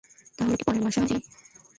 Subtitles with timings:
[0.39, 1.17] তাহলে কি পরের মাসে হবে গুরুজি?